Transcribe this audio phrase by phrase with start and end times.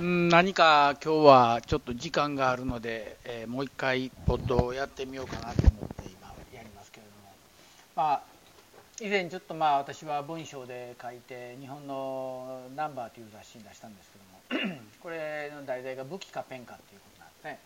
[0.00, 7.34] ん何か今日はちょっと時間があるので、えーもう一回ポッドをやってみようかなと思って今やりますけれども。
[7.94, 8.22] まあ
[9.02, 14.18] 以前ちょっとまあ私は文章で書いて日本のナンバーという雑誌に出したんですけ
[14.62, 14.80] ども。
[15.02, 17.58] これの題材が武器かペンかっていうことなんですね。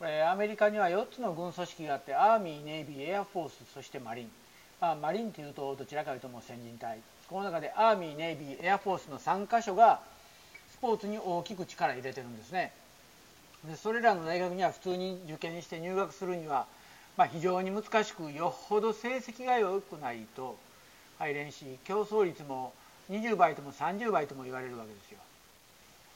[0.00, 4.30] これアメリカには4つの軍組織があってアーミーネイビーエアフォースそしてマリン。
[4.80, 6.98] まあ、マリンというとどちらかというともう先人隊。
[7.28, 10.00] この中でアーミーネイビーエアフォースの3カ所が
[10.82, 12.72] ポーツに大きく力を入れてるんですね。
[13.64, 16.66] でそれらの大学には普通に受験して入学するには、
[17.16, 20.58] まあ、非常に難しくよほど成績が良くないと
[21.20, 22.72] 入れんし競争率も
[23.08, 25.18] 20倍とも30倍とも言われるわけですよ。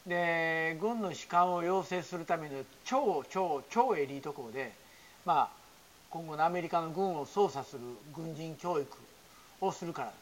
[0.09, 4.73] で軍の士官を養成するための超超超エリート校で
[5.25, 5.57] まあ
[6.11, 7.83] 今後のアメリカの軍を操作する
[8.15, 8.99] 軍人教育
[9.61, 10.13] をするから、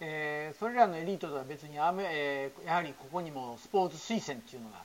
[0.00, 4.82] えーそれらのエリートとは別にアメ、えーやはりここにもスポーツ推薦っていうのがあっ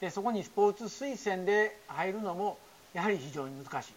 [0.00, 2.58] てでそこにスポーツ推薦で入るのも
[2.94, 3.92] やはり非常に難しい。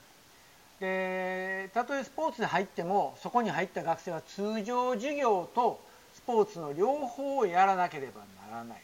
[0.80, 5.80] でたとえスポーツで入ってもそこに入った学生は通常授業と
[6.14, 8.82] スポーツの両方をやらなければならない。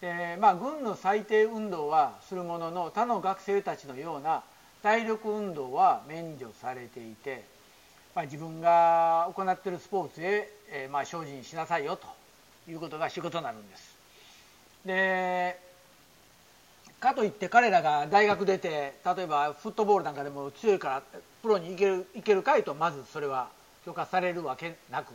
[0.00, 4.42] でまあ軍の最低運動はするものの他の学生たちのような
[4.82, 7.44] 体力運動は免除されていて、
[8.16, 12.06] まあ、自分が行っているスポーツへ、えーまあ、精進しなさいよと
[12.70, 13.94] いうことが仕事になるんです。
[14.86, 15.60] で
[16.98, 21.02] かといって彼らが大学出て例えばフットボールなんかでも強いから
[21.42, 23.48] プロに行ける行けるかいとまずそれは
[23.84, 25.12] 許可されるわけなく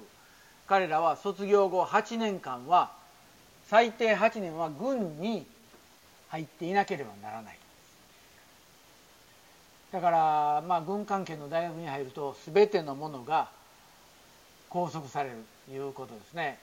[0.67, 2.91] 彼らは卒業後8年間は
[3.67, 5.47] 最低8年は軍に
[6.29, 7.57] 入っていなければならない
[9.92, 13.50] だから、まあ、軍関係の大学に入ると全てのものが
[14.70, 15.36] 拘束される
[15.67, 16.58] ということですね。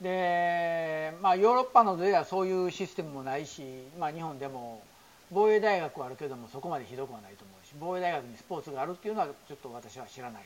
[0.00, 3.62] で、まあ、ヨーロッパなどではそういうシステムもないし、
[3.98, 4.82] まあ、日本でも
[5.30, 10.42] 防衛大学はあるけどもそこまでひどくはないと思うし防衛大学にスポーツがあるっていうのはちょっと私は知らない。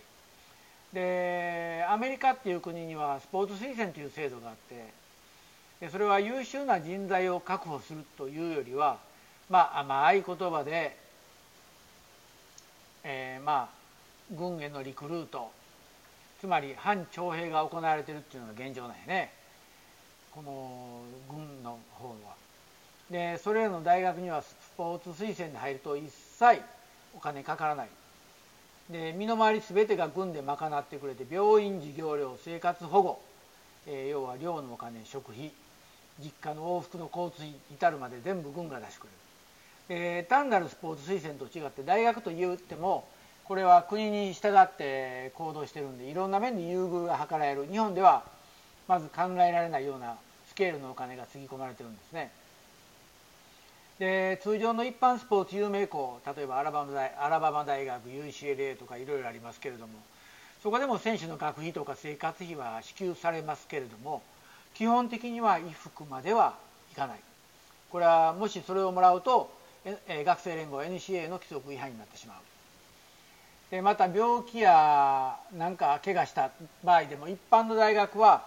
[0.93, 4.93] でアメリカっていう国にはスポーツ推薦という制度があって
[5.81, 8.99] でそれは優秀な人材を確保するというよりは
[9.49, 10.97] まあ甘い言葉で、
[13.05, 13.85] えーまあ
[14.35, 15.51] 軍へのリクルート
[16.41, 19.33] つまり反徴兵が行われてるっていうのが現状なんやね。
[20.33, 22.35] この軍の方は。
[23.11, 26.61] でそれらの大学にはスポーツ推薦で入ると一切
[27.15, 27.89] お金かからない。
[28.91, 33.21] で身の回り全てが軍で賄ってくれて病院授業料生活保護、
[33.87, 35.53] えー要は寮のお金食費
[36.21, 39.15] 実家の往復の交通費至るまで全部軍が出してくれる。
[39.89, 43.06] で単なるスポーツ推薦と違って大学と言っても
[43.45, 47.67] これは国に従って行動してるんでいろんな面で優遇が図られる。
[47.71, 48.25] 日本では
[48.89, 50.17] まず考えられないような
[50.49, 52.31] スケールのお金がつぎ込まれてるんですね。
[53.99, 59.93] で通常の一般スポーツ有名校例えばアラバマ大アラバマ大学 UCLA とかいろいろありますけれども
[60.62, 64.23] そこでも選手の学費とか生活費は支給されますけれども
[64.75, 66.56] 基本的には衣服までは
[66.93, 67.21] いかない。
[67.91, 69.49] これはもしそれをもらうと
[69.84, 72.37] 学生連合 NCA の規則違反になってしまう。
[73.71, 76.50] でまた病気やなんか怪我した
[76.84, 78.47] 場合でも一般の大学は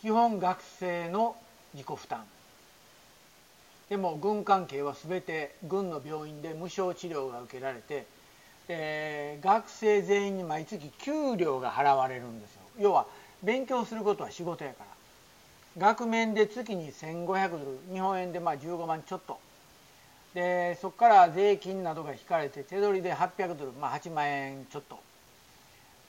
[0.00, 1.36] 基本学生の
[1.74, 2.24] 自己負担。
[3.88, 8.06] でも軍関係は全て軍の病院で無償治療が受けられて
[8.68, 12.62] で学生全員に毎月給料が払われるんですよ。
[12.78, 13.06] 要は
[13.42, 14.86] 勉強することは仕事やから。
[15.78, 19.38] 額面で月に1500ドル日本円でまあ15万ちょっと。
[20.34, 24.98] でそこから税金などが引かれて手取りで800ドル、まあ、8万円ちょっと。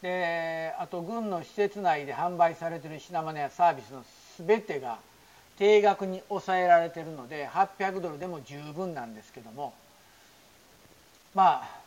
[0.01, 4.03] であと軍の施設内で販売されてる品物やサービスの
[4.45, 5.00] 全てが
[5.57, 9.73] 定額に抑えられてるので800ドルでも十分なんですけども。
[11.33, 11.83] まあ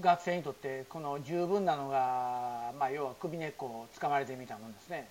[0.00, 5.08] 学生にとってこの十分なのが、まあ、要は首根っこをつかまれてみたもんですね。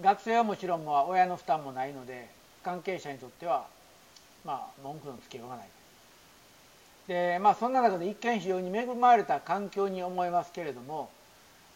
[0.00, 2.28] 学生はもちろんも親の負担もないので
[2.62, 3.66] 関係者にとっては
[4.44, 5.68] まあ文句のつけようがない。
[7.08, 11.10] でまあそんな中で一見非常に恵まれた環境に思いますけれども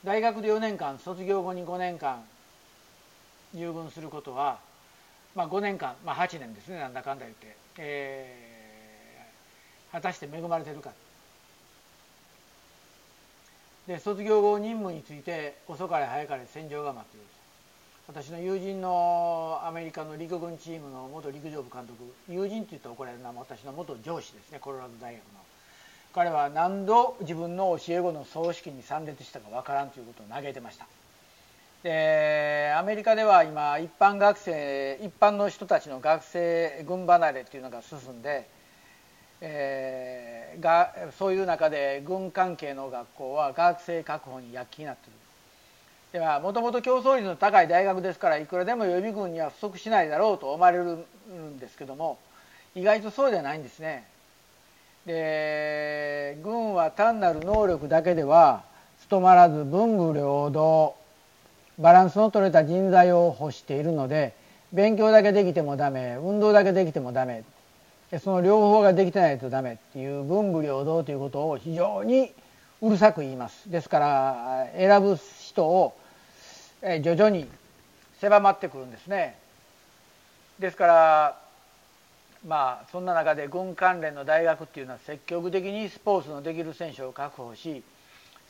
[0.05, 2.23] 大学で4年間卒業後に5年間
[3.55, 4.59] 入軍することは、
[5.35, 8.49] まあ、5年間、まあ、8年ですねなんだかんだ言って、えー
[9.93, 10.91] 果たして恵まれてるか。
[13.87, 17.26] で卒業後任務について遅かれ早かれ戦場が待っている
[18.08, 21.93] 私の友人のアメリカの陸軍チームの元陸上部監督
[22.26, 25.28] 友人って言ったら怒られるのは私の元上司ですねコロラド大学の。
[26.14, 30.87] 彼は何度自分の教え子の葬式に参列したかわからんということを嘆いてました。
[31.82, 38.49] でアメリカでは今一般学生一般の人たちの学生軍離れっていうのが進んで、
[39.43, 45.28] えー、がそういう中で軍関係の学校は学生確保に躍起になっている。
[46.12, 52.19] ではもともと競争率の高い大学ですからいくらでも予備軍には不足しないだろうと思われるんですけども
[52.75, 54.05] 意外とそうではないんですね。
[55.06, 58.62] で軍は単なる能力だけでは
[59.02, 60.94] 務まらず文武両道
[61.78, 64.34] バランスの取れた人材を欲しているので
[64.72, 67.43] 勉強だけできてもダメ運動だけできてもダメ
[68.20, 72.32] その両方ができてないとダメっていう文武両道ということを非常に
[72.82, 75.16] うるさく言いますですから選ぶ
[75.58, 75.96] 人を
[76.82, 77.49] 徐々に
[78.20, 79.37] 狭まってくるんですね。
[80.60, 81.40] ですから
[82.46, 87.82] まあそんな中で軍関連の大学っていうのは積極的にスポーツのできる選手を確保し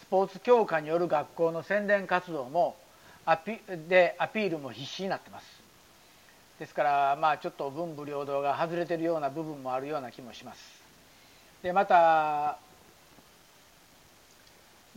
[0.00, 2.76] スポーツ強化による学校の宣伝活動も
[3.25, 3.58] アピ
[3.88, 5.46] でアピールも必死になってます。
[6.58, 10.60] ですからまあちょっと文武両道が外れてるような部分もあるような気もします。
[11.62, 12.58] でまた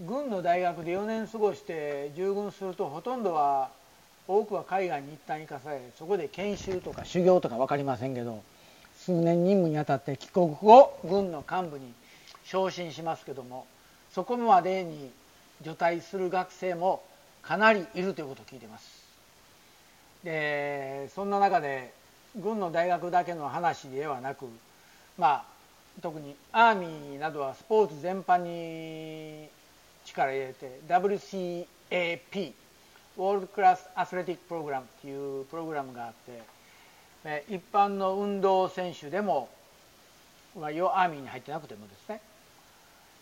[0.07, 3.69] 軍の大学で4年過ごして従軍するとほとんどは
[4.27, 8.41] 多くは海外に一旦行かされそこで研修とか修行とか分かりませんけど
[8.97, 11.93] 数年任務にあたって帰国後軍の幹部に
[12.45, 13.65] 昇進しますけども
[14.13, 15.11] そこまでに
[15.61, 17.03] 除隊する学生も
[17.41, 19.01] かなりいるということを聞いてます。
[20.23, 21.93] でそんな中で
[22.35, 24.45] 軍の大学だけの話ではなく
[25.17, 25.45] まあ
[26.01, 29.49] 特にアーミーなどはスポーツ全般に
[30.05, 31.65] 力入れて WCAP
[33.17, 36.13] ウォールドクラスアスレティックプログラムっていうプログラムがあっ
[37.23, 39.49] て一般の運動選手でも
[40.55, 42.21] アーミーに入ってなくてもですね、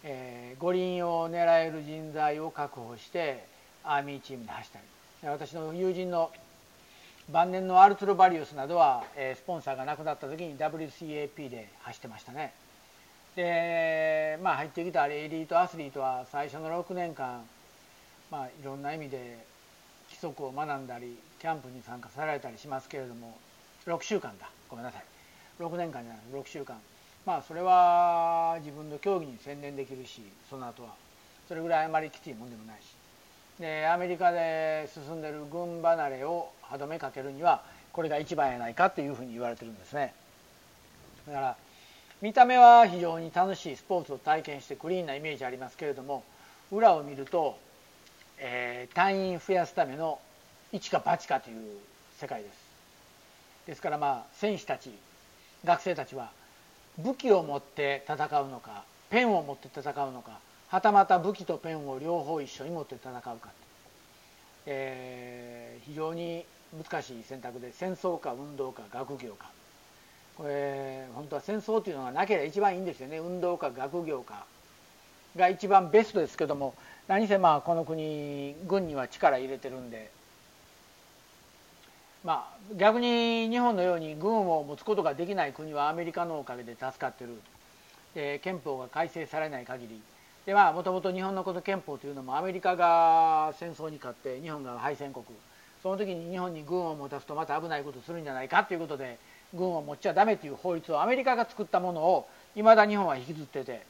[0.04, 3.46] えー、五輪を狙える人材を確保して
[3.84, 4.86] アーミーチームで走ったり。
[5.22, 6.32] 私の友人の
[7.30, 12.54] 晩年のアルトロバリウスなどは、えー、スポンサーがなくなった時に WCAP で走ってましたね。
[13.40, 17.42] でまあ入ってきたエリートアスリートは最初の6年間
[18.30, 19.38] まあいろんな意味で
[20.10, 23.38] 規則を学んだりキャンプに参加されたりしますけれども
[23.86, 24.50] 6週間だ。
[24.68, 25.04] ごめんなさい。
[25.64, 26.42] 6年間じゃない。
[26.42, 26.76] 6週間。
[27.26, 30.90] まあそれは自分の競技に専念できるしその後は。
[31.48, 32.94] それぐらいあまりきついもんでもないし。
[33.58, 37.64] でアメリカで進んでる軍離れを歯止めかけるには
[37.94, 40.14] これが一番やないかというふうに言われてるんですね。
[41.26, 41.56] だから
[42.22, 46.24] 見た目は非常に楽しいスポーツを体験してクリーンなイメージありますけれども
[46.70, 47.58] 裏を見ると、
[48.38, 50.20] えー、隊員増やすための
[50.74, 51.78] 一か八かという
[52.20, 52.70] 世界です。
[53.68, 54.92] ですからまあ選手たち
[55.64, 56.32] 学生たちは
[56.98, 63.50] 武器を持って戦うのかペンを持って戦うのかはたまた武器とペンを両方一緒に持って戦うか、
[64.66, 66.46] えー、非常に
[66.78, 69.59] 難しい選択で戦争か運動か学業か。
[70.40, 73.18] これ本当は戦争というのがなければ一番いいんですよね。
[73.18, 74.46] 運動か学業か
[75.36, 76.74] が一番ベストですけども。
[77.10, 80.12] 何せまあこの国軍には力入れてるんで。
[82.24, 87.42] まあ逆に日本のように軍を持つことができない国はアメリカのおかげで助かってる。
[88.16, 90.02] で憲法が改正されない限り。
[90.46, 95.26] でまあもともと日本のこと憲法というのもアメリカが戦争に勝って日本が敗戦国。
[95.82, 99.18] その時に日本に軍を持たすとまた危ないことするんじゃないかということで
[99.54, 103.82] 軍を持っちゃダメという法律をアメリカが作ったものをいまだ日本は引きずってて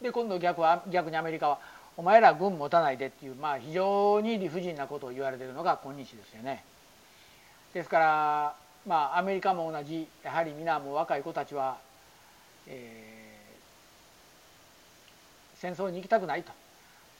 [0.00, 1.58] で今度逆は逆にアメリカは
[1.96, 6.64] お前ら軍持たないでっていうまあ非常に理不尽なことを言われてるのが今日ですよね。
[7.74, 8.54] ですから
[8.86, 11.78] まあアメリカも同じやはり皆も若い子たちは、
[12.66, 13.22] えー
[15.62, 16.50] 戦争に行きたくないと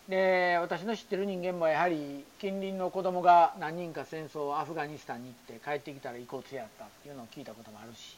[0.09, 8.17] で私の知ってる人間もやはり近隣の子供が何人か戦争アフガニスタンに行って帰ってきたら遺骨やったっていうのを聞いたこともあるし、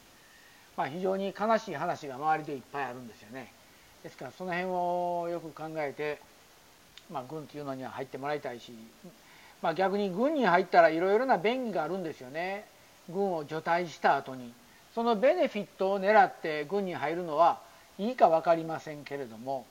[0.77, 3.53] まあ、非常に悲しい話が周りでいっぱいあるんですよね。
[4.03, 6.21] ですからその辺をよく考えて、
[7.11, 8.73] まあ、軍っていうのには入ってもらいたいし、
[9.61, 12.67] まあ、逆に軍に入ったらいろいろな便宜があるんですよね。
[13.11, 14.53] 軍を除隊した後に。
[14.95, 17.59] そのベネフィットを狙って軍に入るのは
[17.99, 19.67] いいか分かりませんけれども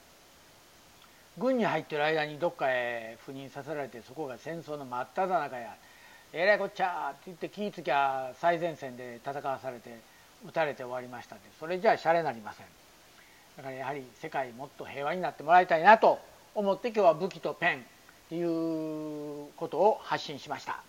[1.38, 5.75] 軍に入ってる間にどっかへ赴任させられてそこが戦争の真っ只中や。
[6.32, 10.00] えらいこっちゃって言って気ぃつきゃ最前線で戦わされて
[10.48, 11.50] 撃たれて終わりましたって。
[11.60, 12.66] それじゃあシャレなりません。
[13.58, 16.20] だからやはり世界もっと平和になってもらいたいなと
[16.56, 17.80] 思って今日は武器とペンっ
[18.30, 20.82] ていうことを発信しました。